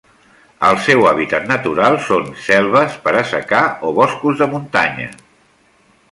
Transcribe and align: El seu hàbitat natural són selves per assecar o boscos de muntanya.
El 0.67 0.77
seu 0.85 1.03
hàbitat 1.09 1.43
natural 1.49 1.97
són 2.05 2.25
selves 2.45 2.95
per 3.03 3.13
assecar 3.19 3.61
o 3.89 3.91
boscos 3.99 4.41
de 4.41 4.49
muntanya. 4.55 5.07